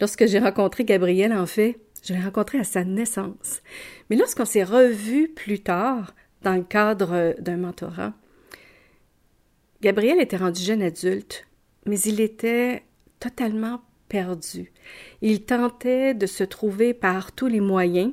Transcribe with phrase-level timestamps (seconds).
[0.00, 3.62] lorsque j'ai rencontré Gabriel, en fait, je l'ai rencontré à sa naissance.
[4.10, 8.12] Mais lorsqu'on s'est revus plus tard, dans le cadre d'un mentorat,
[9.80, 11.46] Gabriel était rendu jeune adulte,
[11.86, 12.82] mais il était
[13.20, 14.72] totalement perdu.
[15.22, 18.12] Il tentait de se trouver par tous les moyens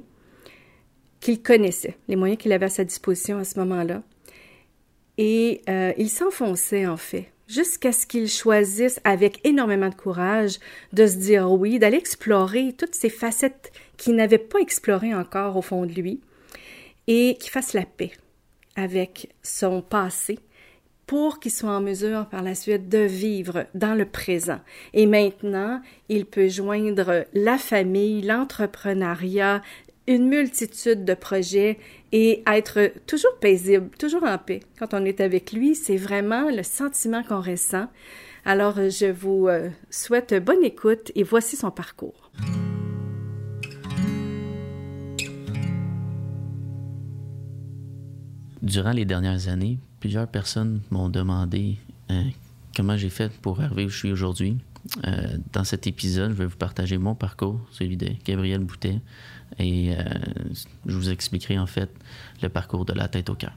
[1.20, 4.04] qu'il connaissait, les moyens qu'il avait à sa disposition à ce moment-là.
[5.18, 10.58] Et euh, il s'enfonçait en fait, jusqu'à ce qu'il choisisse avec énormément de courage
[10.94, 15.62] de se dire oui, d'aller explorer toutes ces facettes qu'il n'avait pas explorées encore au
[15.62, 16.22] fond de lui,
[17.08, 18.12] et qu'il fasse la paix
[18.76, 20.40] avec son passé
[21.08, 24.62] pour qu'il soit en mesure par la suite de vivre dans le présent.
[24.94, 29.62] Et maintenant, il peut joindre la famille, l'entrepreneuriat,
[30.08, 31.78] une multitude de projets
[32.12, 34.62] et être toujours paisible, toujours en paix.
[34.80, 37.88] Quand on est avec lui, c'est vraiment le sentiment qu'on ressent.
[38.44, 42.32] Alors, je vous euh, souhaite bonne écoute et voici son parcours.
[48.62, 51.78] Durant les dernières années, plusieurs personnes m'ont demandé
[52.10, 52.24] euh,
[52.76, 54.58] comment j'ai fait pour arriver où je suis aujourd'hui.
[55.06, 59.00] Euh, dans cet épisode, je vais vous partager mon parcours, celui de Gabriel Boutet,
[59.60, 60.04] et euh,
[60.86, 61.90] je vous expliquerai en fait
[62.42, 63.54] le parcours de la tête au cœur.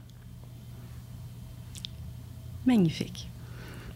[2.65, 3.29] Magnifique.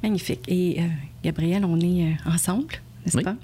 [0.03, 0.41] Magnifique.
[0.47, 0.81] Et
[1.23, 2.75] Gabriel, on est ensemble
[3.05, 3.35] n'est-ce pas?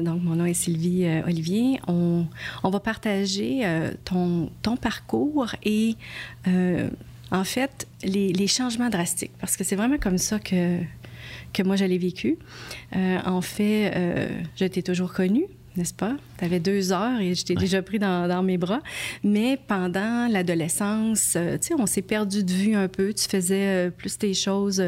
[0.00, 1.80] donc, mon nom est Sylvie Olivier.
[1.86, 2.26] On,
[2.62, 3.62] on, va partager
[4.04, 5.96] ton, ton, parcours et
[7.34, 10.78] en fait, les, changements drastiques, parce que c'est vraiment comme ça que,
[11.52, 12.38] que moi, je l'ai vécu.
[12.94, 16.16] Euh, en fait, euh, je t'ai toujours connue, n'est-ce pas?
[16.38, 18.80] Tu avais deux heures et je t'ai déjà pris dans, mes bras.
[19.22, 23.12] Mais pendant l'adolescence, euh, tu sais, on s'est perdu de vue un peu.
[23.12, 24.82] Tu faisais plus tes choses,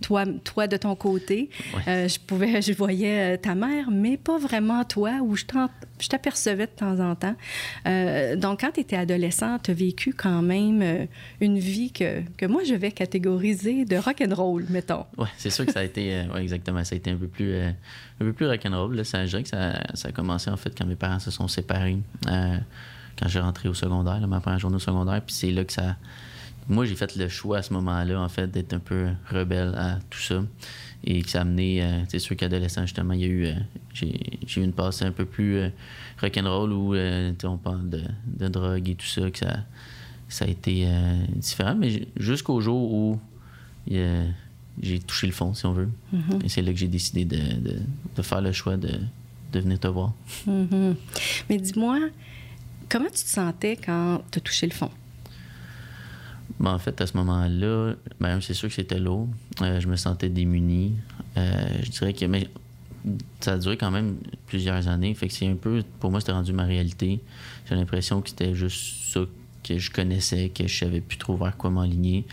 [0.00, 1.50] toi, toi de ton côté.
[1.86, 5.44] je pouvais, je voyais ta mère, mais pas vraiment toi, où je
[6.08, 7.36] t'apercevais de temps en temps.
[8.36, 11.06] donc, quand tu étais adolescent, tu as vécu quand même
[11.40, 15.06] une vie que, que moi, je vais catégoriser de rock and roll, mettons.
[15.16, 17.54] Oui, c'est sûr que ça a été, ouais, exactement, ça a été un peu plus
[18.32, 19.04] plus rock'n'roll.
[19.04, 19.74] Ça, je dirais que ça,
[20.04, 21.98] a commencé en fait quand mes parents se sont séparés.
[22.28, 22.58] Euh,
[23.18, 25.22] quand j'ai rentré au secondaire, ma première journée au secondaire.
[25.24, 25.96] Puis c'est là que ça.
[26.68, 29.98] Moi, j'ai fait le choix à ce moment-là, en fait, d'être un peu rebelle à
[30.10, 30.42] tout ça.
[31.04, 31.82] Et que ça a amené.
[31.82, 33.46] Euh, c'est sûr qu'adolescent, justement, il y a eu.
[33.46, 33.54] Euh,
[33.94, 35.60] j'ai, eu une passe un peu plus
[36.20, 39.58] rock'n'roll où on parle de, de, drogue et tout ça, que ça,
[40.28, 40.86] ça a été
[41.36, 41.74] différent.
[41.74, 43.20] Mais jusqu'au jour où.
[44.82, 45.88] J'ai touché le fond, si on veut.
[46.14, 46.44] Mm-hmm.
[46.44, 47.40] Et c'est là que j'ai décidé de,
[48.14, 48.90] de, faire le choix de,
[49.52, 50.12] de venir te voir.
[50.46, 50.94] Mm-hmm.
[51.48, 51.98] Mais dis-moi,
[52.90, 54.90] comment tu te sentais quand tu as touché le fond?
[56.58, 59.28] Ben, en fait, à ce moment-là, ben, c'est sûr que c'était lourd.
[59.62, 60.94] Euh, je me sentais démuni.
[61.36, 61.52] Euh,
[61.82, 62.48] je dirais que mais,
[63.40, 65.14] ça a duré quand même plusieurs années.
[65.14, 67.20] Fait que c'est un peu, pour moi, c'était rendu ma réalité.
[67.68, 69.20] J'ai l'impression que c'était juste ça
[69.62, 72.24] que je connaissais, que je savais plus trop vers quoi m'aligner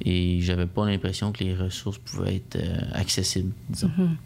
[0.00, 3.90] et j'avais pas l'impression que les ressources pouvaient être euh, accessibles, disons.
[3.96, 4.16] Mhm.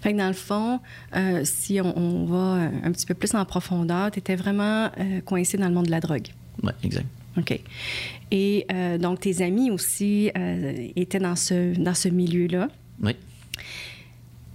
[0.00, 0.80] Fait que dans le fond,
[1.14, 5.58] euh, si on, va un petit peu plus en profondeur, tu étais vraiment euh, coincé
[5.58, 6.28] dans le monde de la drogue.
[6.62, 7.06] Oui, exact.
[7.38, 7.60] OK.
[8.30, 8.66] Et
[9.00, 10.30] donc, tes amis aussi
[10.96, 12.68] étaient dans ce, dans ce milieu-là.
[13.02, 13.12] Oui.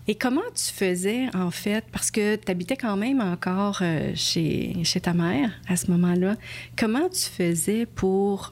[0.07, 3.81] Et comment tu faisais, en fait, parce que tu habitais quand même encore
[4.15, 6.35] chez, chez ta mère à ce moment-là,
[6.75, 8.51] comment tu faisais pour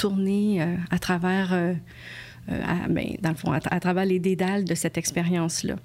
[0.00, 1.74] tourner euh, à travers, euh,
[2.50, 5.76] euh, ben, dans le fond, à, travers les dédales de cette expérience-là?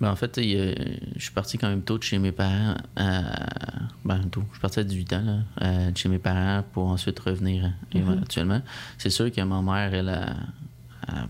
[0.00, 0.74] Ben, en fait, je
[1.18, 2.76] suis parti quand même tôt de chez mes parents.
[2.96, 4.44] ben, tôt.
[4.48, 8.58] Je suis parti à 18 ans de chez mes parents pour ensuite revenir éventuellement.
[8.58, 8.96] Mm-hmm.
[8.98, 10.36] C'est sûr que ma mère, elle a,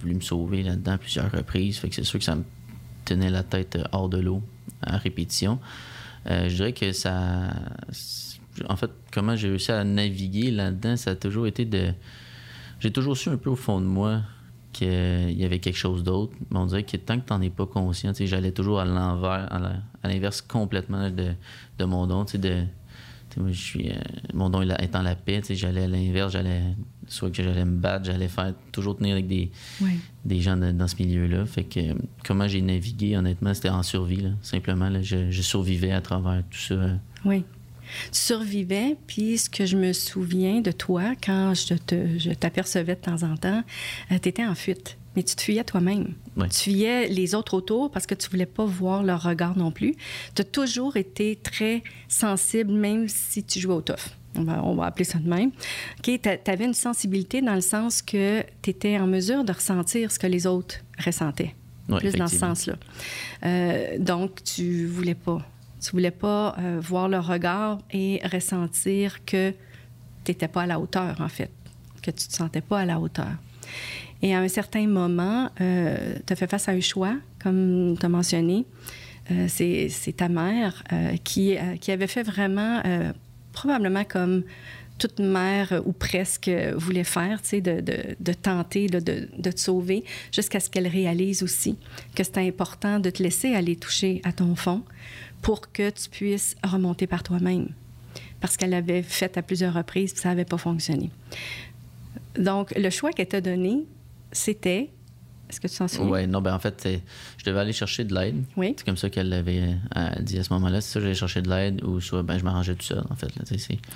[0.00, 1.78] voulu me sauver là-dedans plusieurs reprises.
[1.78, 2.44] Fait que c'est sûr que ça me
[3.04, 4.42] tenait la tête hors de l'eau
[4.82, 5.58] à répétition.
[6.26, 7.50] je dirais que ça
[8.68, 11.92] en fait, comment j'ai réussi à naviguer là-dedans, ça a toujours été de.
[12.80, 14.22] J'ai toujours su un peu au fond de moi
[14.78, 16.32] qu'il y avait quelque chose d'autre.
[16.50, 19.48] Mais on dirait que tant que tu n'en es pas conscient, j'allais toujours à l'envers,
[19.52, 21.32] à l'inverse complètement de,
[21.78, 22.24] de, mon don.
[22.24, 22.64] De,
[23.36, 23.94] moi, je suis, euh,
[24.34, 26.62] mon don étant la paix, j'allais à l'inverse, j'allais
[27.06, 29.50] soit que j'allais me battre, j'allais faire toujours tenir avec des,
[30.24, 31.46] des gens dans ce milieu-là.
[31.46, 31.94] Fait que
[32.24, 34.32] comment j'ai navigué, honnêtement, c'était en survie.
[34.42, 36.74] Simplement, je, je, survivais à travers tout ça.
[37.24, 37.44] Oui.
[38.12, 42.94] Tu survivais, puis ce que je me souviens de toi, quand je, te, je t'apercevais
[42.94, 43.62] de temps en temps,
[44.12, 44.96] euh, tu étais en fuite.
[45.16, 46.14] Mais tu te fuyais toi-même.
[46.50, 49.96] Tu fuyais les autres autour parce que tu voulais pas voir leur regard non plus.
[50.36, 54.14] Tu as toujours été très sensible, même si tu jouais au tough.
[54.36, 55.50] On va, on va appeler ça de même.
[56.02, 60.18] tu avais une sensibilité dans le sens que tu étais en mesure de ressentir ce
[60.18, 61.54] que les autres ressentaient.
[61.88, 62.76] plus dans ce sens-là.
[63.44, 65.44] Euh, donc, tu voulais pas.
[65.80, 69.50] Tu voulais pas euh, voir le regard et ressentir que
[70.24, 71.50] tu n'étais pas à la hauteur, en fait,
[72.02, 73.36] que tu te sentais pas à la hauteur.
[74.22, 78.04] Et à un certain moment, euh, tu as fait face à un choix, comme tu
[78.04, 78.64] as mentionné.
[79.30, 82.82] Euh, c'est ta mère euh, qui, qui avait fait vraiment,
[83.52, 84.42] probablement comme
[84.98, 90.02] toute mère ou presque voulait faire, tu sais, de, tenter de, de, te sauver,
[90.32, 91.76] jusqu'à ce qu'elle réalise aussi
[92.16, 94.82] que c'était important de te laisser aller toucher à ton fond
[95.42, 97.68] pour que tu puisses remonter par toi-même.
[98.40, 101.10] Parce qu'elle l'avait fait à plusieurs reprises, ça n'avait pas fonctionné.
[102.38, 103.84] Donc, le choix qu'elle t'a donné,
[104.32, 104.90] c'était.
[105.50, 106.10] Est-ce que tu t'en souviens?
[106.10, 106.88] Oui, non, ben en fait,
[107.38, 108.44] je devais aller chercher de l'aide.
[108.56, 108.74] Oui.
[108.76, 110.80] C'est comme ça qu'elle l'avait euh, dit à ce moment-là.
[110.80, 113.34] C'est ça, j'allais chercher de l'aide ou soit ben, je m'arrangeais tout seul, en fait.
[113.34, 113.44] Là,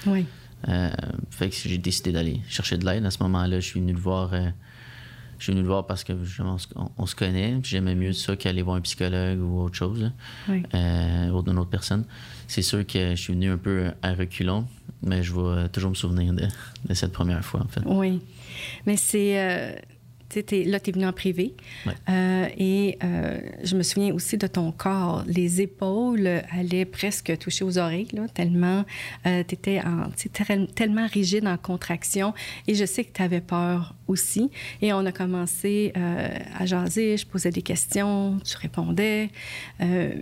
[0.07, 0.27] oui.
[0.69, 0.91] Euh,
[1.31, 3.05] fait que j'ai décidé d'aller chercher de l'aide.
[3.05, 4.33] À ce moment-là, je suis venu le voir.
[4.33, 4.49] Euh,
[5.43, 6.13] je suis venu le voir parce que
[6.99, 7.59] on, se connaît.
[7.65, 10.13] J'aimais mieux ça qu'aller voir un psychologue ou autre chose,
[10.49, 10.63] oui.
[10.73, 12.05] euh, ou d'une autre personne.
[12.47, 14.69] C'est sûr que je suis venu un peu à reculons,
[15.03, 16.47] mais je vais toujours me souvenir de,
[16.89, 17.81] de cette première fois, en fait.
[17.85, 18.21] Oui.
[18.87, 19.83] Mais c'est
[20.67, 21.55] là, tu es venu en privé.
[22.09, 25.25] Euh, et euh, je me souviens aussi de ton corps.
[25.27, 28.85] Les épaules allaient presque toucher aux oreilles, là, tellement
[29.27, 29.83] euh, tu étais
[30.75, 32.35] tellement rigide en contraction.
[32.67, 34.51] Et je sais que tu avais peur aussi.
[34.81, 39.31] Et on a commencé à jaser, je posais des questions, tu répondais.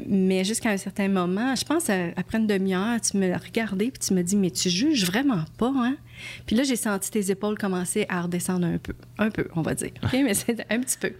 [0.06, 4.14] mais jusqu'à un certain moment, je pense, après une demi-heure, tu me regardais et tu
[4.14, 5.96] me dis, mais tu juges vraiment pas, hein?
[6.46, 8.94] Puis là, j'ai senti tes épaules commencer à redescendre un peu.
[9.19, 9.90] Un peu, on va dire.
[10.02, 10.12] OK?
[10.12, 11.12] Mais c'est un petit peu.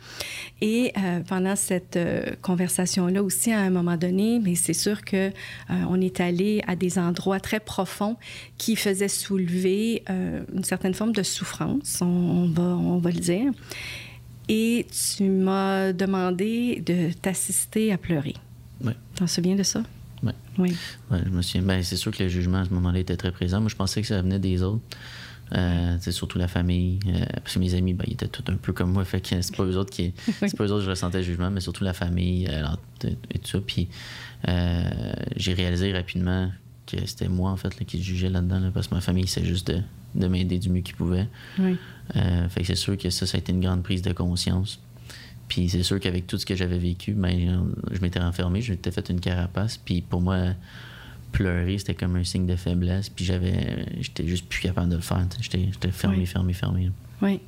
[0.61, 5.29] Et euh, pendant cette euh, conversation-là aussi, à un moment donné, mais c'est sûr que
[5.29, 5.31] euh,
[5.69, 8.17] on est allé à des endroits très profonds
[8.59, 13.53] qui faisaient soulever une certaine forme de souffrance, on, va, on va le dire.
[14.49, 18.35] Et tu m'as demandé de t'assister à pleurer.
[18.83, 18.93] Oui.
[19.15, 19.83] T'en souviens de ça?
[20.59, 20.77] Oui.
[21.11, 21.63] Ouais, je me souviens.
[21.63, 23.61] Ben, c'est sûr que le jugement à ce moment-là était très présent.
[23.61, 24.83] Moi, je pensais que ça venait des autres.
[25.57, 27.01] Euh, c'est surtout la famille.
[27.07, 29.05] Euh, parce que mes amis, ben, ils étaient tous un peu comme moi.
[29.05, 30.13] Fait que c'est pas eux autres qui.
[30.41, 32.67] C'est pas eux autres que je ressentais le jugement, mais surtout la famille euh,
[33.05, 33.61] et tout ça.
[33.61, 33.89] Puis
[35.37, 36.51] j'ai réalisé rapidement
[36.87, 38.71] que c'était moi, en fait, là, qui jugeais là-dedans.
[38.73, 39.81] parce que ma famille, c'est juste de,
[40.15, 41.29] de m'aider du mieux qu'ils pouvaient.
[41.59, 41.77] Oui.
[42.15, 44.81] fait que c'est sûr que ça, ça a été une grande prise de conscience.
[45.49, 48.93] Puis c'est sûr qu'avec tout ce que j'avais vécu, ben, je m'étais renfermé, je m'étais
[48.93, 49.77] fait une carapace.
[49.77, 50.55] Puis pour moi,
[51.33, 53.09] pleurer, c'était comme un signe de faiblesse.
[53.09, 55.27] Puis j'avais, j'étais juste plus capable de le faire.
[55.41, 56.91] J'étais, j'étais fermé, fermé, fermé.
[57.23, 57.41] Oui.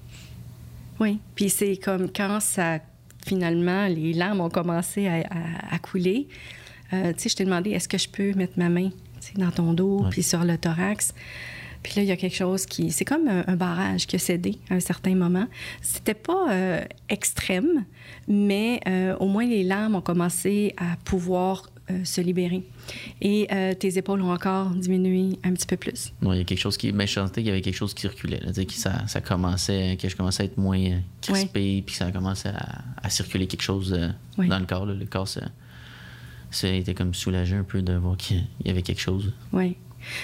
[1.01, 1.19] Oui.
[1.35, 2.81] Puis c'est comme quand ça,
[3.25, 6.29] finalement, les larmes ont commencé à, couler.
[6.93, 8.91] Euh, tu sais, je t'ai demandé, est-ce que je peux mettre ma main
[9.37, 11.15] dans ton dos, puis sur le thorax?
[11.83, 12.91] Puis là, il y a quelque chose qui.
[12.91, 15.47] C'est comme un, barrage qui a cédé à un certain moment.
[15.81, 17.85] C'était pas euh, extrême,
[18.29, 22.63] mais euh, au moins les larmes ont commencé à pouvoir euh, se libérer.
[23.21, 23.49] Et
[23.79, 26.13] tes épaules ont encore diminué un petit peu plus.
[26.23, 26.93] il y a quelque chose qui.
[26.93, 28.41] Mais je sentais qu'il y avait quelque chose qui circulait.
[28.41, 32.83] que ça, ça, commençait, que je commençais à être moins crispé, puis ça commençait à,
[33.03, 33.91] à, circuler quelque chose
[34.37, 34.87] dans le corps.
[34.87, 35.43] Le corps, ça,
[36.51, 39.33] ça a été comme soulagé un peu de voir qu'il y avait quelque chose.
[39.53, 39.77] Oui.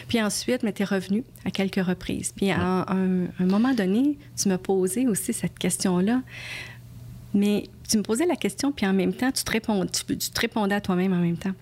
[0.08, 2.32] Puis ensuite, mais tu es revenu à quelques reprises.
[2.34, 6.22] Puis à un, moment donné, tu m'as posé aussi cette question-là.
[7.34, 10.40] Mais tu me posais la question, puis en même temps, tu te, réponds, tu te
[10.40, 11.52] répondais à toi-même en même temps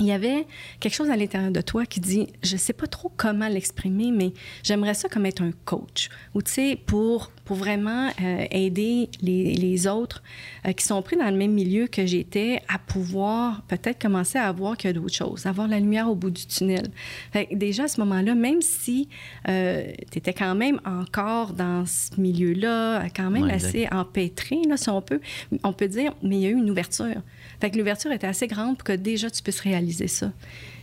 [0.00, 0.46] il y avait
[0.80, 4.32] quelque chose à l'intérieur de toi qui dit, je sais pas trop comment l'exprimer, mais
[4.62, 9.54] j'aimerais ça comme être un coach, ou tu sais, pour, pour vraiment euh, aider les,
[9.54, 10.22] les autres
[10.66, 14.50] euh, qui sont pris dans le même milieu que j'étais à pouvoir peut-être commencer à
[14.52, 16.88] voir qu'il y a d'autres choses, avoir la lumière au bout du tunnel.
[17.32, 19.08] Fait déjà à ce moment-là, même si
[19.48, 24.88] euh, tu étais quand même encore dans ce milieu-là, quand même assez empêtré, là, si
[24.88, 25.20] on peut,
[25.62, 27.22] on peut dire, mais il y a eu une ouverture.
[27.62, 30.32] Fait que l'ouverture était assez grande pour que déjà tu puisses réaliser ça.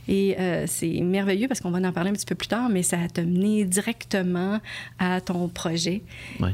[0.09, 2.81] Et euh, c'est merveilleux parce qu'on va en parler un petit peu plus tard, mais
[2.81, 4.59] ça t'a mené directement
[4.97, 6.01] à ton projet.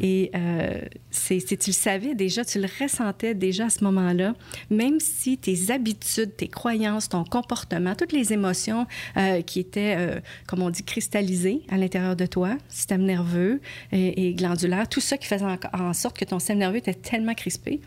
[0.01, 4.33] Et euh, c'est, tu le savais déjà, tu le ressentais déjà à ce moment-là,
[4.69, 10.61] même si tes habitudes, tes croyances, ton comportement, toutes les émotions euh, qui étaient, comme
[10.61, 13.61] on dit, cristallisées à l'intérieur de toi, système nerveux
[13.93, 17.33] et, glandulaire, tout ça qui faisait en, en, sorte que ton système nerveux était tellement
[17.33, 17.79] crispé,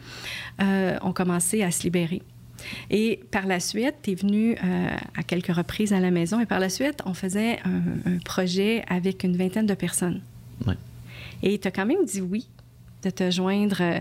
[0.59, 2.23] ont commencé à se libérer.
[2.91, 6.47] Et par la suite, tu es venu euh, à quelques reprises à la maison et
[6.47, 10.21] par la suite, on faisait un, projet avec une vingtaine de personnes.
[10.67, 10.75] Oui.
[11.43, 12.49] Et tu as quand même dit oui
[13.03, 14.01] de te joindre euh,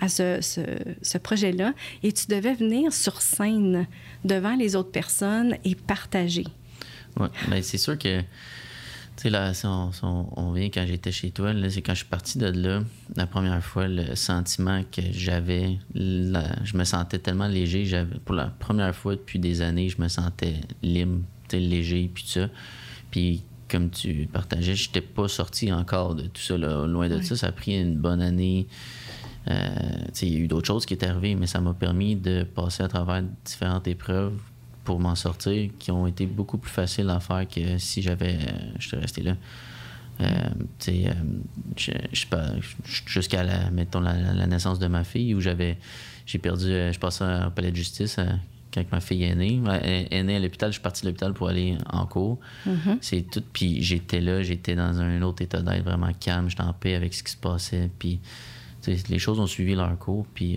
[0.00, 3.86] à ce, projet-là et tu devais venir sur scène
[4.24, 6.44] devant les autres personnes et partager.
[7.18, 8.22] Oui, mais c'est sûr que
[9.22, 11.98] sais, là, si on, si on- on vient quand j'étais chez toi, c'est quand je
[11.98, 12.82] suis parti de là,
[13.16, 17.84] la première fois, le sentiment que j'avais, je me sentais tellement léger.
[17.84, 22.22] J'avais, pour la première fois depuis des années, je me sentais libre, tu léger, puis
[22.24, 22.48] tout ça.
[23.10, 26.56] Puis, comme tu partageais, je n'étais pas sorti encore de tout ça.
[26.56, 26.86] là.
[26.86, 28.66] Loin de ça, ça a pris une bonne année.
[29.50, 29.54] Euh,
[30.08, 32.16] tu sais, il y a eu d'autres choses qui étaient arrivées, mais ça m'a permis
[32.16, 34.38] de passer à travers différentes épreuves
[34.88, 38.70] pour m'en sortir qui ont été beaucoup plus faciles à faire que si j'avais euh,
[38.78, 39.36] j'étais resté là.
[40.22, 40.26] Euh,
[40.78, 41.12] tu sais, euh,
[41.76, 42.46] je- je sais pas,
[43.06, 45.76] jusqu'à la, mettons, la, la naissance de ma fille où j'avais
[46.24, 48.16] j'ai perdu euh, je passais au palais de justice
[48.72, 49.60] quand ma fille est née.
[49.82, 52.38] Elle est née à l'hôpital, je suis parti de l'hôpital pour aller en cours.
[53.02, 53.42] C'est tout.
[53.52, 57.12] Puis j'étais là, j'étais dans un autre état d'être vraiment calme, j'étais en paix avec
[57.12, 57.90] ce qui se passait.
[57.98, 58.20] Puis
[59.10, 60.26] les choses ont suivi leur cours.
[60.34, 60.56] Puis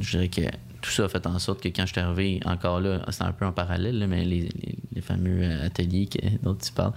[0.00, 0.40] je dirais que
[0.82, 3.32] tout ça a fait en sorte que quand je suis arrivé, encore là, c'était un
[3.32, 6.92] peu en parallèle, là, mais les, les- les fameux euh, ateliers que- dont tu parles,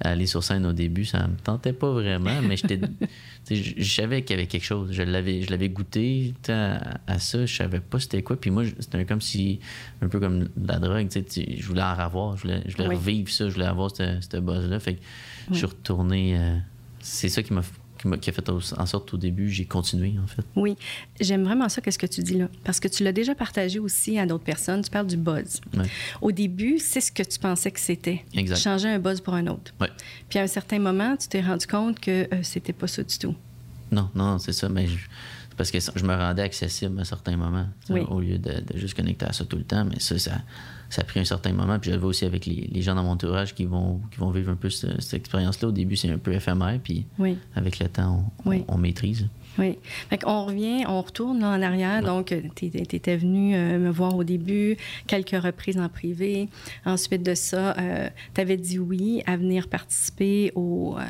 [0.00, 2.78] aller sur scène au début, ça me tentait pas vraiment, mais j'étais.
[3.50, 4.92] je je savais qu'il y avait quelque chose.
[4.92, 8.40] Je l'avais, je l'avais goûté à, à ça, je savais pas c'était quoi.
[8.40, 9.58] Puis moi, c'était comme si,
[10.02, 12.76] un peu comme la drogue, tu sais, tu- je voulais en avoir, je voulais, je
[12.76, 12.94] voulais Oui.
[12.96, 14.78] revivre ça, je voulais avoir cette, cette buzz-là.
[14.78, 15.00] Fait que
[15.50, 16.36] je suis retourné.
[16.38, 16.56] euh,
[17.00, 17.62] c'est ça qui m'a,
[18.20, 20.42] qui a fait en sorte au début, j'ai continué, en fait.
[20.56, 20.76] Oui,
[21.20, 24.18] j'aime vraiment ça, qu'est-ce que tu dis là, parce que tu l'as déjà partagé aussi
[24.18, 24.82] à d'autres personnes.
[24.82, 25.60] Tu parles du buzz.
[25.76, 25.84] Ouais.
[26.20, 28.24] Au début, c'est ce que tu pensais que c'était.
[28.34, 28.56] Exact.
[28.58, 29.72] Changer un buzz pour un autre.
[29.80, 29.88] Ouais.
[30.28, 33.18] Puis à un certain moment, tu t'es rendu compte que euh, c'était pas ça du
[33.18, 33.34] tout.
[33.90, 34.96] Non, non, c'est ça, mais je-
[35.48, 38.00] c'est parce que je me rendais accessible à certains moments, Oui.
[38.08, 39.84] au lieu de, de juste connecter à ça tout le temps.
[39.84, 40.40] Mais ça, ça,
[40.92, 41.78] ça a pris un certain moment.
[41.78, 44.18] Puis je le vois aussi avec les, les gens dans mon entourage qui vont, qui
[44.18, 45.68] vont vivre un peu ce- cette, expérience-là.
[45.68, 47.38] Au début, c'est un peu éphémère, puis Oui.
[47.54, 48.64] avec le temps, on, Oui.
[48.68, 49.26] on, on maîtrise.
[49.58, 49.78] Oui.
[50.10, 52.02] Fait qu'on revient, on retourne là en arrière.
[52.02, 56.48] Donc, tu étais venu euh, me voir au début, quelques reprises en privé.
[56.84, 57.76] Ensuite de ça,
[58.34, 61.02] tu avais dit oui à venir participer au, euh,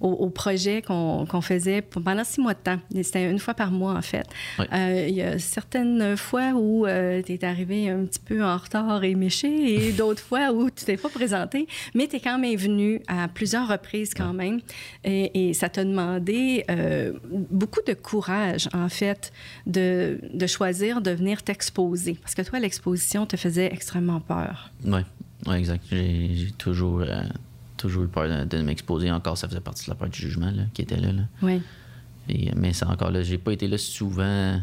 [0.00, 2.78] au, au projet qu'on faisait pendant six mois de temps.
[3.02, 4.26] C'était une fois par mois, en fait.
[4.60, 9.04] Euh, Il y a certaines fois où tu es arrivé un petit peu en retard
[9.04, 12.56] et méché et d'autres fois où tu t'es pas présenté, mais tu es quand même
[12.56, 14.60] venu à plusieurs reprises quand même.
[15.04, 17.12] Et, et ça t'a demandé euh,
[17.50, 19.32] beaucoup de courage, en fait,
[19.66, 22.14] de, de choisir de venir t'exposer.
[22.22, 24.70] Parce que toi, l'exposition te faisait extrêmement peur.
[24.84, 25.00] Oui,
[25.46, 25.84] ouais, exact.
[25.90, 27.22] J'ai toujours, euh,
[27.76, 29.10] toujours eu peur de, de m'exposer.
[29.10, 31.12] Encore, ça faisait partie de la part du jugement là, qui était là.
[31.12, 31.22] là.
[31.42, 31.60] Oui.
[32.28, 34.60] Et, mais c'est encore là, j'ai pas été là souvent.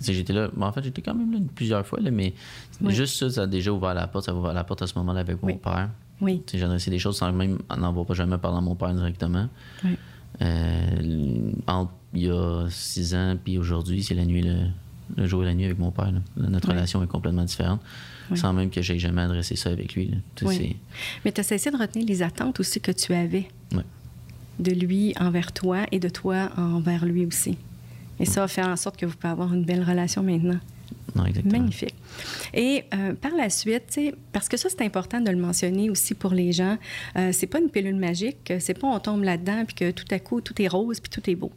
[0.00, 2.34] J'étais là, en fait, j'étais quand même là plusieurs fois, là, mais
[2.80, 2.92] Oui.
[2.94, 4.24] juste ça, ça a déjà ouvert la porte.
[4.26, 5.52] Ça a ouvert la porte à ce moment-là avec Oui.
[5.52, 5.90] mon père.
[6.20, 6.42] Oui.
[6.52, 9.48] J'ai adressé des choses sans même en avoir pas jamais parlé à mon père directement.
[9.84, 9.96] Oui.
[10.40, 14.56] Euh, entre il y a six ans puis aujourd'hui, c'est la nuit, le,
[15.16, 16.12] le jour et la nuit avec mon père.
[16.12, 16.20] là.
[16.36, 16.74] Notre Oui.
[16.74, 17.80] relation est complètement différente,
[18.30, 18.38] Oui.
[18.38, 20.08] sans même que j'aie jamais adressé ça avec lui.
[20.08, 20.16] là.
[20.42, 20.76] Oui.
[21.24, 23.48] Mais tu as cessé de retenir les attentes aussi que tu avais
[24.58, 27.56] de lui envers toi et de toi envers lui aussi.
[28.20, 30.60] Et ça a fait en sorte que vous pouvez avoir une belle relation maintenant.
[31.16, 31.58] Non, exactement.
[31.58, 31.94] Magnifique.
[32.54, 33.98] Et euh, par la suite,
[34.32, 36.78] parce que ça, c'est important de le mentionner aussi pour les gens,
[37.16, 40.18] euh, c'est pas une pilule magique, c'est pas on tombe là-dedans puis que tout à
[40.20, 41.50] coup, tout est rose puis tout est beau.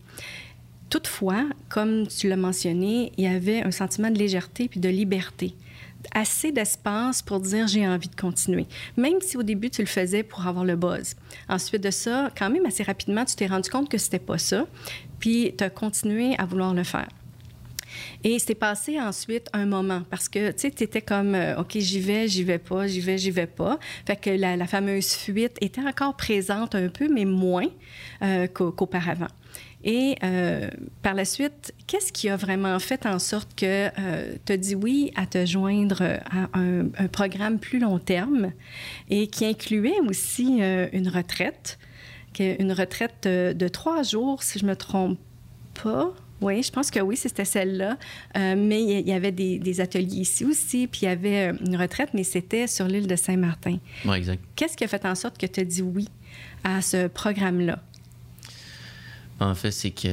[0.89, 5.55] Toutefois, comme tu l'as mentionné, il y avait un sentiment de légèreté puis de liberté.
[6.13, 8.67] Assez d'espace pour dire j'ai envie de continuer.
[8.95, 11.15] Même si au début tu le faisais pour avoir le buzz.
[11.49, 14.67] Ensuite de ça, quand même assez rapidement, tu t'es rendu compte que c'était pas ça,
[15.19, 17.09] puis tu as continué à vouloir le faire.
[18.23, 21.77] Et c'était passé ensuite un moment parce que, tu sais, tu étais comme, euh, OK,
[21.77, 23.79] j'y vais, j'y vais pas, j'y vais, j'y vais pas.
[24.05, 27.67] Fait que la, fameuse fuite était encore présente un peu, mais moins
[28.21, 29.27] euh, qu'au- qu'auparavant.
[29.83, 30.67] Et euh,
[31.03, 33.89] par la suite, qu'est-ce qui a vraiment fait en sorte que
[34.43, 38.51] tu as dit oui à te joindre à un, programme plus long terme
[39.11, 41.77] et qui incluait aussi euh, une retraite,
[42.39, 45.19] une retraite euh, de trois jours, si je me trompe
[45.83, 46.13] pas?
[46.41, 47.97] Oui, je pense que oui, c'était celle-là.
[48.37, 51.57] Euh, mais il y avait des, des ateliers ici aussi, puis il y avait euh,
[51.65, 53.77] une retraite, mais c'était sur l'île de Saint-Martin.
[54.03, 54.43] Ouais, exact.
[54.55, 56.09] Qu'est-ce qui a fait en sorte que tu as dit oui
[56.63, 57.81] à ce programme-là?
[59.39, 60.07] En fait, c'est que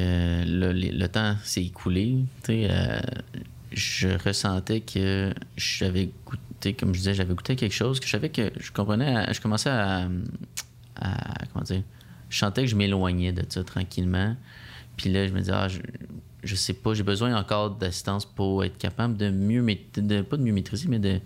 [0.47, 2.19] le, le- le temps s'est écoulé.
[2.49, 3.00] Euh,
[3.73, 8.29] je ressentais que j'avais goûté, comme je disais, j'avais goûté quelque chose que je savais
[8.31, 10.09] que je comprenais, à- je commençais à,
[11.00, 11.83] à- comment dire,
[12.31, 14.37] je sentais que je m'éloignais de ça tranquillement.
[14.97, 15.79] Puis là, je me disais, ah, je,
[16.45, 19.65] je sais pas, j'ai besoin encore d'assistance pour être capable de mieux,
[19.97, 21.21] de, pas de mieux maîtriser, mais de,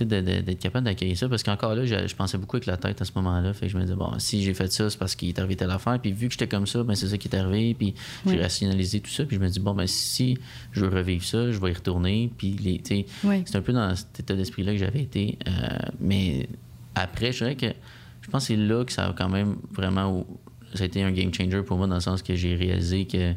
[0.00, 1.28] d'être capable d'accueillir ça.
[1.28, 3.52] Parce qu'encore là, je, je pensais beaucoup avec la tête à ce moment-là.
[3.52, 5.56] Fait que je me disais, bon, si j'ai fait ça, c'est parce qu'il est arrivé
[5.56, 5.98] telle affaire.
[6.00, 7.74] Puis vu que j'étais comme ça, ben c'est ça qui est arrivé.
[7.74, 8.34] Puis Oui.
[8.36, 9.24] j'ai rationalisé tout ça.
[9.24, 10.38] Puis je me dis, bon, ben si
[10.72, 12.30] je veux revivre ça, je vais y retourner.
[12.38, 12.80] Puis les,
[13.24, 13.42] Oui.
[13.44, 15.36] c'est un peu dans cet état d'esprit-là que j'avais été.
[15.48, 15.50] Euh,
[16.00, 16.48] mais
[16.94, 17.66] après, je dirais que
[18.22, 20.24] je pense que c'est là que ça a quand même vraiment.
[20.74, 23.34] Ça a été un game changer pour moi dans le sens que j'ai réalisé que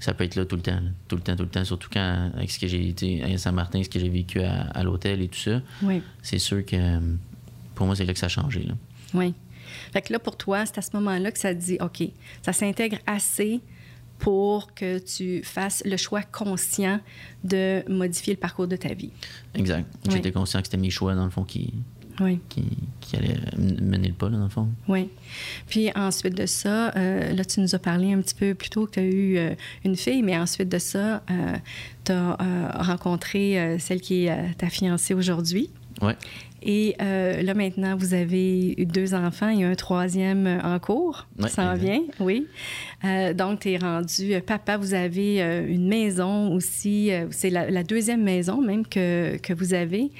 [0.00, 0.80] ça peut être là tout le temps.
[1.06, 1.64] Tout le temps, tout le temps.
[1.64, 5.22] Surtout quand, avec ce que j'ai été à Saint-Martin, ce que j'ai vécu à, l'hôtel
[5.22, 5.62] et tout ça.
[5.82, 6.02] Oui.
[6.22, 6.98] C'est sûr que
[7.74, 8.64] pour moi, c'est là que ça a changé.
[8.64, 8.74] Là.
[9.14, 9.34] Oui.
[9.92, 12.02] Fait que là, pour toi, c'est à ce moment-là que ça te dit OK,
[12.42, 13.60] ça s'intègre assez
[14.18, 17.00] pour que tu fasses le choix conscient
[17.42, 19.10] de modifier le parcours de ta vie.
[19.54, 19.86] Exact.
[20.08, 21.74] J'étais conscient que c'était mes choix, dans le fond, qui,
[22.22, 22.40] oui.
[22.48, 22.64] qui,
[23.00, 24.68] qui, allaient mener le pas, là, dans le fond.
[24.88, 25.08] Oui.
[25.68, 28.86] Puis ensuite de ça, euh, là, tu nous as parlé un petit peu plus tôt
[28.86, 31.56] que tu as eu euh, une fille, mais ensuite de ça, euh,
[32.04, 35.70] tu as rencontré celle qui est ta fiancée aujourd'hui.
[36.64, 41.26] Et euh, là, maintenant, vous avez eu deux enfants et un troisième en cours.
[41.38, 42.46] Oui, ça en vient, oui.
[43.04, 44.76] Euh, donc, tu es rendu papa.
[44.76, 47.10] Vous avez euh, une maison aussi.
[47.30, 50.12] c'est la, deuxième maison même que, que vous avez.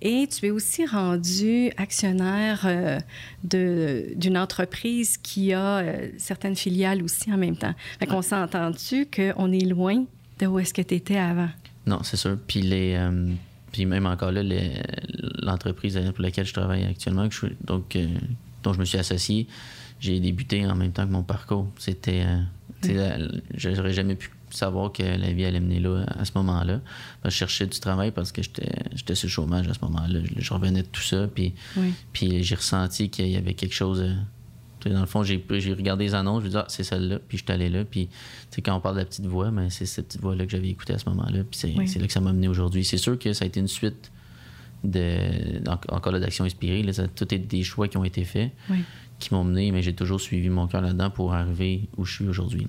[0.00, 3.00] Et tu es aussi rendu actionnaire
[3.42, 5.82] d'une entreprise qui a
[6.16, 7.74] certaines filiales aussi en même temps.
[7.98, 10.04] Fait qu'on s'est entendu qu'on est loin
[10.38, 11.48] de où est-ce que tu étais avant?
[11.86, 12.38] Non, c'est sûr.
[12.46, 12.96] Puis les
[13.72, 14.42] puis même encore là,
[15.42, 17.28] l'entreprise pour laquelle je travaille actuellement,
[17.64, 18.06] donc, euh,
[18.62, 19.46] dont je me suis associé,
[20.00, 21.68] j'ai débuté en même temps que mon parcours.
[21.78, 22.24] C'était.
[22.84, 26.80] Euh, j'aurais jamais pu savoir que la vie allait mener là à ce moment-là.
[27.24, 30.20] Je cherchais du travail parce que j'étais sur le chômage à ce moment-là.
[30.36, 31.54] Je, revenais de tout ça, puis,
[32.12, 34.04] puis j'ai ressenti qu'il y avait quelque chose.
[34.90, 35.42] Dans le fond, j'ai
[35.72, 37.84] regardé les annonces, je me dit, ah, c'est celle-là, puis je suis allé là.
[37.84, 38.08] Puis,
[38.64, 40.94] quand on parle de la petite voix, ben, c'est cette petite voix-là que j'avais écoutée
[40.94, 41.44] à ce moment-là.
[41.44, 42.84] Puis c'est là que ça m'a mené aujourd'hui.
[42.84, 44.10] C'est sûr que ça a été une suite
[44.84, 46.82] de, encore là, d'actions inspirées.
[46.82, 48.52] Là, ça, tout est des choix qui ont été faits,
[49.18, 52.28] qui m'ont mené, mais j'ai toujours suivi mon cœur là-dedans pour arriver où je suis
[52.28, 52.66] aujourd'hui.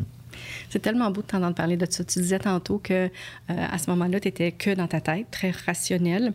[0.70, 2.04] C'est tellement beau de t'entendre parler de ça.
[2.04, 3.10] Tu disais tantôt que euh,
[3.48, 6.34] à ce moment-là, tu étais que dans ta tête, très rationnel.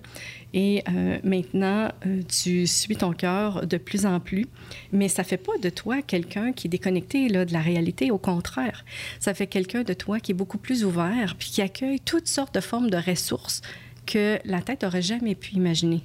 [0.52, 4.46] Et euh, maintenant, euh, tu suis ton cœur de plus en plus.
[4.92, 8.10] Mais ça fait pas de toi quelqu'un qui est déconnecté de la réalité.
[8.10, 8.84] Au contraire,
[9.20, 12.54] ça fait quelqu'un de toi qui est beaucoup plus ouvert puis qui accueille toutes sortes
[12.54, 13.62] de formes de ressources
[14.06, 16.02] que la tête n'aurait jamais pu imaginer.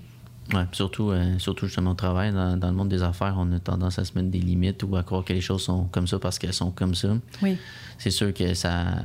[0.53, 3.99] Oui, surtout, euh, surtout justement au travail, dans, le monde des affaires, on a tendance
[3.99, 6.39] à se mettre des limites ou à croire que les choses sont comme ça parce
[6.39, 7.09] qu'elles sont comme ça.
[7.41, 7.57] Oui.
[7.97, 9.01] C'est sûr que ça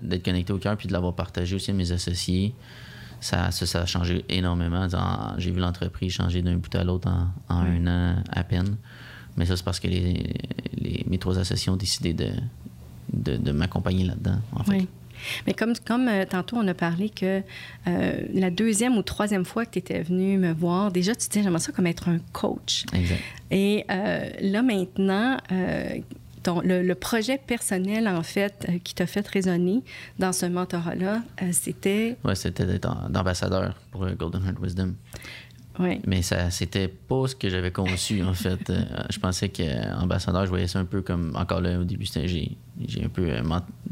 [0.00, 2.54] d'être connecté au cœur puis de l'avoir partagé aussi à mes associés,
[3.20, 4.86] ça, ça, a changé énormément.
[5.38, 8.76] J'ai vu l'entreprise changer d'un bout à l'autre en, un an à peine.
[9.36, 10.34] Mais ça, c'est parce que les,
[10.76, 12.30] les, mes trois associés ont décidé de,
[13.12, 14.72] de, de m'accompagner là-dedans, en fait.
[14.72, 14.88] Oui.
[15.46, 17.42] Mais comme, comme euh, tantôt, on a parlé que
[17.86, 21.42] euh, la deuxième ou troisième fois que tu étais venu me voir, déjà, tu disais,
[21.42, 22.84] j'aimerais ça comme être un coach.
[22.92, 23.20] Exact.
[23.50, 25.38] Et euh, là, maintenant,
[26.42, 29.82] ton, le, projet personnel, en fait, qui t'a fait résonner
[30.18, 32.16] dans ce mentorat-là, c'était...
[32.24, 34.94] Oui, c'était d'être ambassadeur pour Golden Heart Wisdom.
[35.78, 36.00] Oui.
[36.06, 38.72] Mais ça, c'était pas ce que j'avais conçu, en fait.
[39.10, 43.04] je pensais qu'ambassadeur, je voyais ça un peu comme, encore là, au début, j'ai j'ai
[43.04, 43.30] un peu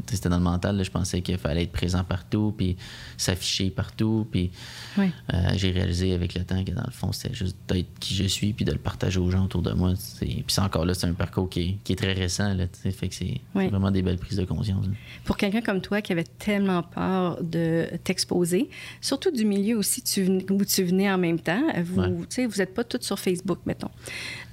[0.07, 2.75] c'était dans le mental je pensais qu'il fallait être présent partout puis
[3.17, 4.51] s'afficher partout puis
[4.99, 5.09] euh,
[5.55, 8.53] j'ai réalisé avec le temps que dans le fond c'était juste d'être qui je suis
[8.53, 11.13] puis de le partager aux gens autour de moi puis c'est encore là c'est un
[11.13, 14.85] parcours qui est, très récent là fait que c'est vraiment des belles prises de conscience
[15.23, 18.69] pour quelqu'un comme toi qui avait tellement peur de t'exposer
[19.01, 22.45] surtout du milieu aussi tu, où tu venais en même temps vous ouais.
[22.45, 23.91] vous êtes pas tous sur Facebook mettons.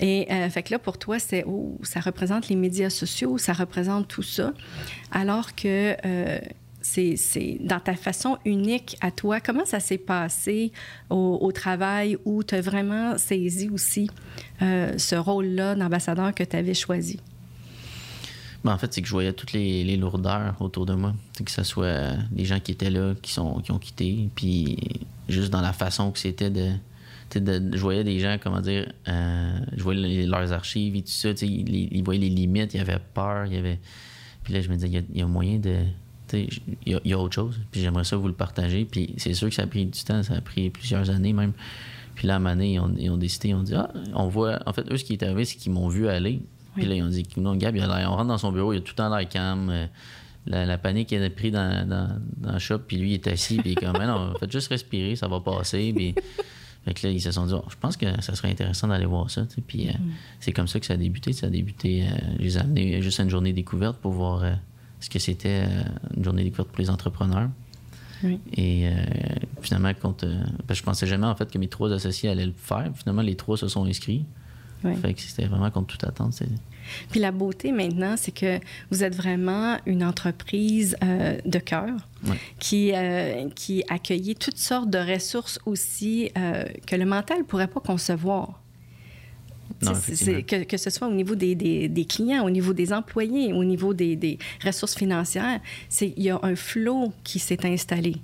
[0.00, 3.52] Et euh, fait que là pour toi c'est oh, ça représente les médias sociaux ça
[3.52, 4.52] représente tout ça,
[5.10, 6.38] alors que euh,
[6.80, 9.40] c'est dans ta façon unique à toi.
[9.40, 10.72] Comment ça s'est passé
[11.10, 14.10] au, travail où tu as vraiment saisi aussi
[14.62, 17.20] euh, ce rôle-là d'ambassadeur que tu avais choisi?
[18.64, 21.14] Ben, en fait, c'est que je voyais toutes les, lourdeurs autour de moi.
[21.44, 24.76] Que ce soit les gens qui étaient là, qui, sont, qui ont quitté, puis
[25.28, 26.70] juste dans la façon que c'était de,
[27.40, 31.94] je voyais des gens, comment dire, euh, je voyais leurs archives et tout ça, ils,
[31.94, 33.78] ils, voyaient les limites, il y avait peur, il y avait.
[34.44, 35.76] Puis là, je me disais, il y a, moyen de.
[36.32, 36.48] Il
[36.86, 38.86] y, a, il y, a autre chose, puis j'aimerais ça vous le partager.
[38.86, 41.52] Puis c'est sûr que ça a pris du temps, ça a pris plusieurs années même.
[42.14, 44.58] Puis là, à un moment donné, ils ont, décidé, ils ont dit, ah, on voit.
[44.66, 46.40] En fait, eux, ce qui est arrivé, c'est qu'ils m'ont vu aller.
[46.74, 48.80] Puis là, ils ont dit, non, Gab, il on rentre dans son bureau, il a
[48.80, 49.68] tout le temps l'air calme.
[49.70, 49.86] Euh,
[50.46, 53.72] la, panique est pris dans, dans, dans, le shop, puis lui, il est assis, puis
[53.72, 55.92] il est comme, non, faites juste respirer, ça va passer.
[55.94, 56.14] Puis
[56.84, 59.06] fait que là, ils se sont dit, oh, je pense que ça serait intéressant d'aller
[59.06, 59.46] voir ça.
[59.66, 60.12] Puis euh, mm.
[60.40, 61.32] c'est comme ça que ça a débuté.
[61.32, 62.06] Ça a débuté, euh,
[62.38, 64.52] je les ai amenés juste à une journée découverte pour voir euh,
[64.98, 65.64] ce que c'était
[66.16, 67.50] une journée découverte pour les entrepreneurs.
[68.56, 68.88] Et
[69.62, 72.88] finalement, quand, ben, je pensais jamais en fait que mes trois associés allaient le faire.
[72.94, 74.24] Finalement, les trois se sont inscrits.
[74.82, 76.42] Fait que c'était vraiment contre toute attente.
[77.10, 78.58] Puis la beauté maintenant, c'est que
[78.90, 81.90] vous êtes vraiment une entreprise euh, de cœur
[82.58, 87.68] qui, euh, qui accueille toutes sortes de ressources aussi euh, que le mental ne pourrait
[87.68, 88.60] pas concevoir.
[89.80, 93.64] que, que, ce soit au niveau des, des, des, clients, au niveau des employés, au
[93.64, 95.60] niveau des, des ressources financières,
[96.00, 98.16] il y a un flot qui s'est installé.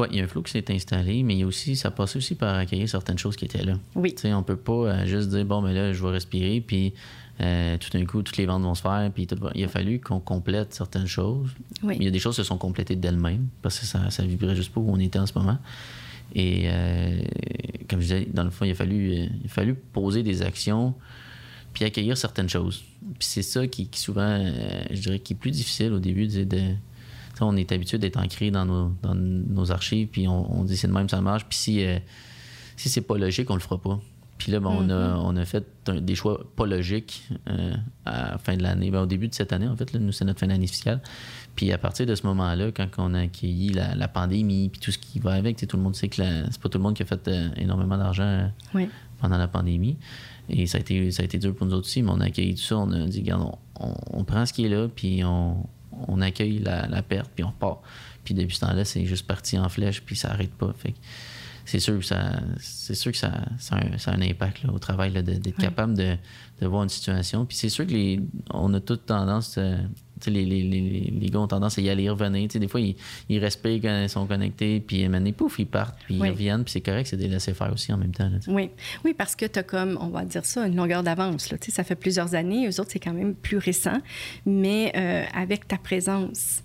[0.00, 1.90] Oui, il y a un flot qui s'est installé, mais il y a aussi, ça
[1.90, 3.74] passe aussi par accueillir certaines choses qui étaient là.
[3.94, 4.14] Oui.
[4.16, 6.94] sais, on peut pas euh, juste dire, bon, mais là, je vais respirer, puis
[7.40, 10.18] euh, tout d'un coup, toutes les ventes vont se faire, puis il a fallu qu'on
[10.18, 11.50] complète certaines choses.
[11.82, 11.96] Oui.
[11.98, 14.56] Il y a des choses qui se sont complétées d'elles-mêmes, parce que ça, ça vibrait
[14.56, 15.58] juste pas où on était en ce moment.
[16.34, 17.20] Et euh,
[17.88, 20.94] comme je disais, dans le fond, il a fallu, il a fallu poser des actions
[21.74, 22.82] puis accueillir certaines choses.
[23.18, 24.44] Puis c'est ça qui, souvent,
[24.90, 26.74] je dirais, qui est plus difficile au début de, de
[27.46, 30.92] on est habitué d'être ancré dans nos, dans nos archives, puis on, dit c'est de
[30.92, 31.44] même, ça marche.
[31.46, 31.98] Puis si, euh,
[32.76, 34.00] si c'est pas logique, on le fera pas.
[34.40, 35.20] Puis là, ben, on, a, mm-hmm.
[35.22, 37.74] on a fait des choix pas logiques euh,
[38.06, 38.90] à la fin de l'année.
[38.90, 41.02] Ben, au début de cette année, en fait, nous, c'est notre fin d'année fiscale.
[41.54, 44.98] Puis à partir de ce moment-là, quand on a accueilli la, pandémie, puis tout ce
[44.98, 47.06] qui va avec, tout le monde sait que c'est pas tout le monde qui a
[47.06, 48.50] fait euh, énormément d'argent
[49.20, 49.98] pendant la pandémie.
[50.48, 52.24] Et ça a, été, ça a été dur pour nous autres aussi, mais on a
[52.24, 52.78] accueilli tout ça.
[52.78, 55.66] On a dit, regarde, on prend ce qui est là, puis on,
[56.08, 57.80] on accueille la, perte, puis on repart.
[58.24, 60.72] Puis depuis ce temps-là, c'est juste parti en flèche, puis ça n'arrête pas.
[60.76, 60.94] Fait
[61.64, 65.56] c'est sûr que ça, c'est sûr que ça, ça, a, un, impact au travail d'être
[65.56, 66.16] capable de,
[66.62, 67.46] voir une situation.
[67.46, 68.20] Puis c'est sûr que les,
[68.52, 69.76] on a toute tendance, euh,
[70.26, 72.48] les, les, les, les, gars ont tendance à y aller revenir.
[72.48, 72.96] des fois, ils,
[73.28, 76.64] ils respirent quand ils sont connectés, puis maintenant, pouf, ils partent, puis ils reviennent.
[76.64, 78.30] Puis c'est correct, c'est des laisser faire aussi en même temps.
[78.48, 78.70] oui.
[79.04, 81.52] oui, parce que tu as comme, on va dire ça, une longueur d'avance.
[81.68, 82.68] Ça fait plusieurs années.
[82.68, 84.00] Eux autres, c'est quand même plus récent.
[84.46, 86.62] Mais euh, avec ta présence,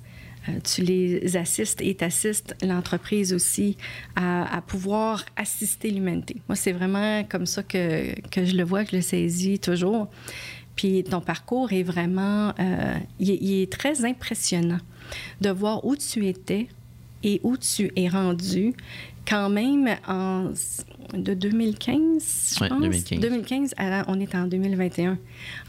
[0.50, 3.78] euh, tu les assistes et t'assistes l'entreprise aussi
[4.15, 6.38] à, pouvoir assister l'humanité.
[6.48, 10.10] Moi, c'est vraiment comme ça que, que, je le vois, que je le saisis toujours.
[10.76, 14.80] Puis ton parcours est vraiment, euh, il, est très impressionnant
[15.42, 16.68] de voir où tu étais
[17.26, 18.74] et où tu es rendu
[19.28, 20.52] quand même en
[21.14, 22.82] de 2015, je pense?
[22.82, 23.20] 2015.
[23.20, 23.76] 2015,
[24.08, 25.18] on est en 2021.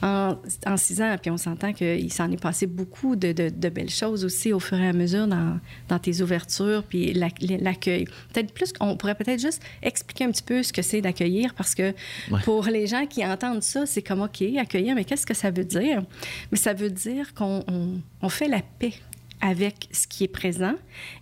[0.03, 0.37] En,
[0.77, 4.53] six ans, puis on s'entend qu'il s'en est passé beaucoup de, de, belles choses aussi
[4.53, 8.07] au fur et à mesure dans, dans tes ouvertures, puis l'accueil.
[8.33, 11.75] Peut-être plus, on pourrait peut-être juste expliquer un petit peu ce que c'est d'accueillir, parce
[11.75, 11.93] que
[12.45, 15.65] pour les gens qui entendent ça, c'est comme, OK, accueillir, mais qu'est-ce que ça veut
[15.65, 16.03] dire?
[16.51, 17.63] Mais ça veut dire qu'on
[18.23, 18.95] on fait la paix
[19.41, 20.75] avec ce qui est présent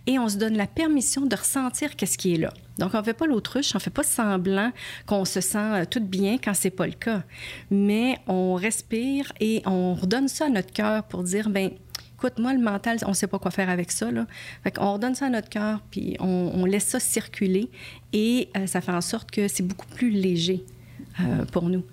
[0.07, 2.53] et on se donne la permission de ressentir qu'est-ce qui est là.
[2.77, 4.71] Donc, on ne fait pas l'autruche, on ne fait pas semblant
[5.05, 7.23] qu'on se sent euh, tout bien quand c'est pas le cas.
[7.71, 11.71] Mais on respire et on redonne ça à notre cœur pour dire, ben
[12.15, 14.11] écoute, moi, le mental, on ne sait pas quoi faire avec ça.
[14.11, 14.25] Là.
[14.73, 17.69] Qu'on redonne ça à notre cœur, puis on, laisse ça circuler
[18.13, 20.65] et euh, ça fait en sorte que c'est beaucoup plus léger.
[21.21, 21.83] Euh, pour nous.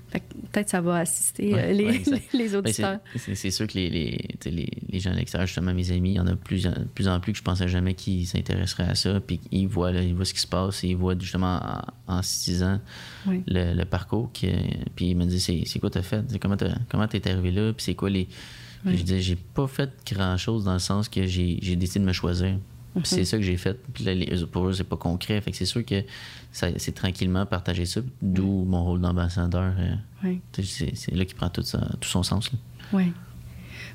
[0.50, 2.98] Peut-être ça va assister euh, les, les, ben, auditeurs.
[3.14, 6.26] c'est sûr que les, les, les, gens à l'extérieur, justement, mes amis, il y en
[6.26, 9.20] a plus en, plus, en plus que je pensais jamais qu'ils s'intéresseraient à ça.
[9.20, 10.82] Puis ils voient, ils voient ce qui se passe.
[10.82, 11.60] Ils voient justement
[12.08, 12.80] en, six ans
[13.46, 14.30] le, parcours.
[14.32, 14.50] Qui,
[14.96, 16.24] puis ils me disent c'est quoi t'as fait?
[16.40, 16.56] Comment
[17.06, 17.72] t'es arrivé là?
[17.72, 18.26] Puis c'est quoi les.
[18.84, 22.12] je disais j'ai pas fait grand chose dans le sens que j'ai décidé de me
[22.12, 22.58] choisir.
[23.04, 23.24] C'est mhm.
[23.24, 23.78] ça que j'ai fait.
[23.94, 24.14] Puis là,
[24.50, 25.40] pour eux, c'est pas concret.
[25.40, 26.02] Fait que c'est sûr que
[26.52, 29.74] c'est tranquillement partager ça, d'où mon rôle d'ambassadeur.
[29.78, 32.50] Euh, c'est là qui prend tout, ça, tout son sens.
[32.92, 33.12] Oui.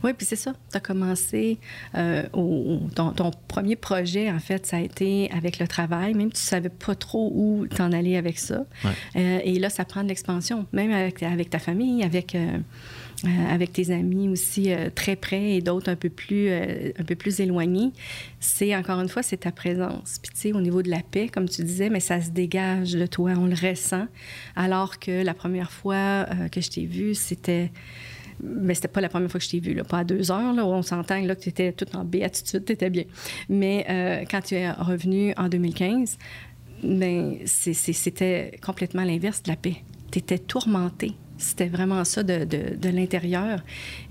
[0.03, 0.53] Oui, puis c'est ça.
[0.71, 1.57] Tu as commencé,
[1.95, 6.41] euh, au, ton, premier projet, en fait, ça a été avec le travail, même tu
[6.41, 8.65] savais pas trop où t'en aller avec ça.
[9.15, 12.57] Euh, et là, ça prend de l'expansion, même avec, avec ta famille, avec euh,
[13.23, 17.15] avec tes amis aussi euh, très près et d'autres un peu plus euh, un peu
[17.15, 17.91] plus éloignés,
[18.39, 20.19] c'est encore une fois c'est ta présence.
[20.21, 22.93] Puis tu sais au niveau de la paix comme tu disais, mais ça se dégage
[22.93, 24.07] de toi, on le ressent.
[24.55, 27.71] Alors que la première fois que je t'ai vu, c'était
[28.43, 30.59] mais c'était pas la première fois que je t'ai vu, pas à deux heures, où
[30.59, 33.05] on s'entend que tu étais toute en béatitude, tu étais bien.
[33.49, 36.19] Mais quand tu es revenu en 2015,
[36.83, 39.77] ben, c'était complètement l'inverse de la paix.
[40.11, 41.13] Tu étais tourmenté.
[41.37, 43.61] C'était vraiment ça de, de, l'intérieur.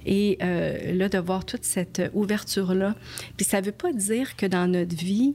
[0.05, 2.95] Et euh, là, de voir toute cette ouverture-là.
[3.37, 5.35] Puis ça ne veut pas dire que dans notre vie,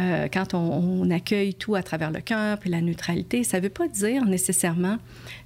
[0.00, 3.70] euh, quand on, accueille tout à travers le cœur, puis la neutralité, ça ne veut
[3.70, 4.98] pas dire nécessairement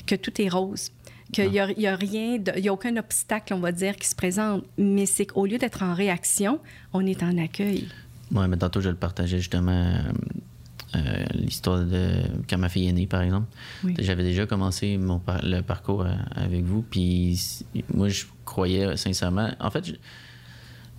[0.06, 0.92] que tout est rose
[1.32, 4.06] qu'il n'y a, y a, rien, il n'y a aucun obstacle, on va dire, qui
[4.06, 4.64] se présente.
[4.78, 6.60] Mais c'est qu'au lieu d'être en réaction,
[6.92, 7.88] on est en accueil.
[8.30, 9.98] Oui, mais tantôt, je le partageais justement
[10.96, 13.46] euh, l'histoire de quand ma fille est née, par exemple.
[13.98, 17.40] J'avais déjà commencé mon le parcours euh, avec vous, puis
[17.94, 19.50] moi, je croyais sincèrement.
[19.60, 19.92] En fait,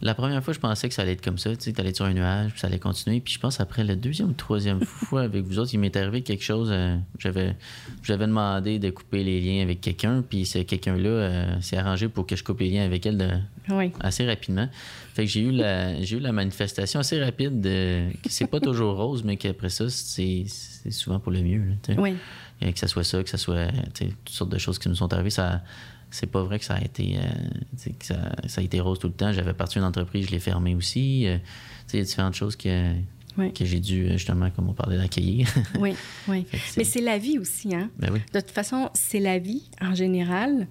[0.01, 1.55] la première fois, je pensais que ça allait être comme ça.
[1.55, 3.19] Tu sais, allais sur un nuage, puis ça allait continuer.
[3.19, 6.21] Puis je pense après la deuxième ou troisième fois avec vous autres, il m'est arrivé
[6.21, 6.69] quelque chose.
[6.71, 7.55] Euh, j'avais,
[8.03, 12.35] j'avais demandé de couper les liens avec quelqu'un, puis c'est quelqu'un-là s'est arrangé pour que
[12.35, 13.29] je coupe les liens avec elle de,
[13.99, 14.69] assez rapidement.
[15.13, 18.59] Fait que j'ai eu la, j'ai eu la manifestation assez rapide de, que c'est pas
[18.59, 20.45] toujours rose, mais qu'après ça, c'est,
[20.89, 21.63] souvent pour le mieux.
[21.97, 22.15] oui.
[22.61, 25.31] que ça soit ça, que ça soit toutes sortes de choses qui nous sont arrivées,
[25.31, 25.61] ça,
[26.09, 28.15] c'est pas vrai que ça a été euh, que ça,
[28.47, 29.33] ça, a été rose tout le temps.
[29.33, 31.21] J'avais parti une entreprise, je l'ai fermée aussi.
[31.21, 31.39] il
[31.93, 32.93] y a différentes choses que,
[33.37, 35.47] que j'ai dû, justement, comme on parlait, d'accueillir.
[35.79, 35.95] oui,
[36.27, 36.45] oui.
[36.77, 37.89] Mais c'est la vie aussi, hein?
[37.97, 38.19] Ben oui.
[38.33, 40.67] De toute façon, c'est la vie en général.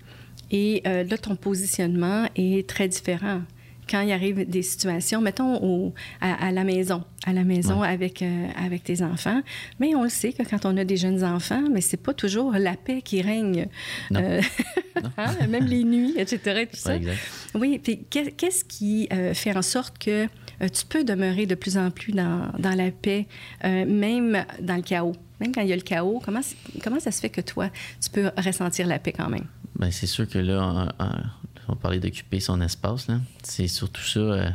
[0.50, 3.42] Et euh, là, ton positionnement est très différent.
[3.88, 8.48] Quand il arrive des situations, mettons au, à, la maison, à la maison avec, euh,
[8.56, 9.42] avec tes enfants,
[9.78, 12.52] mais on le sait que quand on a des jeunes enfants, mais c'est pas toujours
[12.52, 13.68] la paix qui règne,
[14.12, 14.40] euh,
[15.16, 16.66] hein, même les nuits, etc.
[16.70, 16.96] Tout ça.
[16.96, 17.18] exact.
[17.54, 20.26] Oui, puis qu'est-ce qui fait en sorte que
[20.60, 23.26] tu peux demeurer de plus en plus dans, dans la paix,
[23.62, 25.14] même dans le chaos?
[25.40, 26.40] Même quand il y a le chaos, comment,
[26.82, 27.68] comment ça se fait que toi,
[28.02, 29.46] tu peux ressentir la paix quand même?
[29.78, 30.94] Bien, c'est sûr que là,
[31.68, 33.06] on, parlait d'occuper son espace.
[33.42, 34.50] C'est surtout ça euh,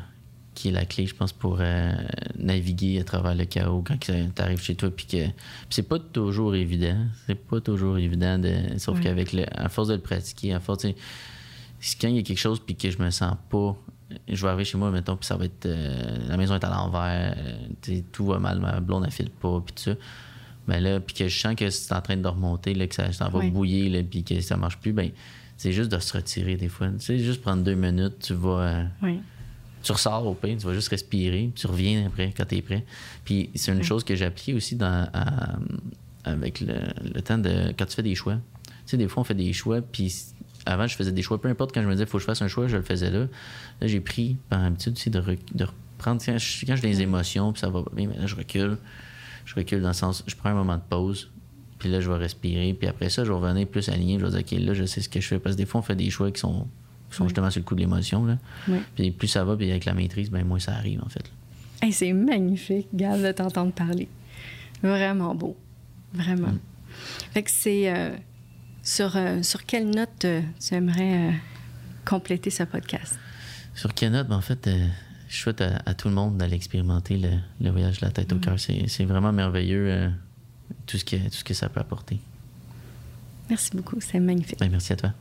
[0.53, 1.93] qui est la clé, je pense, pour euh,
[2.37, 4.89] naviguer à travers le chaos quand tu arrives chez toi.
[4.89, 5.25] Puis que
[5.69, 6.97] c'est pas toujours évident.
[7.27, 8.37] C'est pas toujours évident.
[8.39, 10.85] De, sauf qu'avec le, à force de le pratiquer, à force,
[11.99, 13.77] quand il y a quelque chose puis que je me sens pas
[14.27, 15.65] je vais arriver chez moi, mettons, puis ça va être.
[15.65, 17.35] Euh, la maison est à l'envers,
[18.11, 19.95] tout va mal, ma blonde, elle file pas, puis tout ça.
[20.67, 23.11] Ben là, puis que je sens que c'est en train de remonter, là, que ça,
[23.11, 25.11] ça va bouillir, puis que ça marche plus, ben
[25.61, 26.89] c'est juste de se retirer des fois.
[26.89, 28.89] Tu sais, juste prendre deux minutes, tu vas.
[29.03, 29.15] Euh,
[29.83, 32.83] tu ressors au pain, tu vas juste respirer, tu reviens après quand tu es prêt.
[33.23, 35.07] Puis c'est une chose que j'ai appliquée aussi dans,
[36.23, 37.75] avec le, temps de.
[37.77, 38.39] quand tu fais des choix.
[38.63, 40.11] Tu sais, des fois, on fait des choix, puis
[40.65, 41.39] avant, je faisais des choix.
[41.39, 42.83] Peu importe quand je me disais, il faut que je fasse un choix, je le
[42.83, 43.27] faisais là.
[43.81, 46.23] Là, j'ai pris par habitude aussi de, de reprendre.
[46.25, 48.77] Quand j'ai des émotions, puis ça va bien, mais là, je recule
[49.45, 51.29] je recule dans le sens, je prends un moment de pause,
[51.81, 54.29] puis là, je vais respirer, puis après ça, je vais revenir plus aligné, je vais
[54.29, 55.95] dire, OK, là, je sais ce que je fais, parce que des fois, on fait
[55.95, 56.67] des choix qui sont,
[57.09, 58.37] justement sur le coup de l'émotion, là.
[58.93, 61.23] Puis plus ça va, puis avec la maîtrise, ben moins ça arrive, en fait.
[61.91, 64.07] c'est magnifique, Gab, de t'entendre parler.
[64.83, 65.57] Vraiment beau.
[66.13, 66.49] Vraiment.
[66.49, 66.59] Mm.
[67.33, 67.91] Fait que c'est...
[67.91, 68.11] Euh,
[68.83, 71.33] sur, euh, sur quelle note euh, tu aimerais
[72.05, 73.17] compléter ce podcast?
[73.73, 74.27] Sur quelle note?
[74.27, 74.69] Ben, en fait
[75.31, 78.41] je souhaite à, tout le monde d'aller expérimenter le, voyage de la tête au mm.
[78.41, 78.59] cœur.
[78.59, 80.09] C'est vraiment merveilleux euh,
[80.85, 82.19] tout, ce que, tout ce que ça peut apporter.
[83.49, 84.59] Merci beaucoup, c'est magnifique.
[84.59, 85.13] Ben, merci à toi.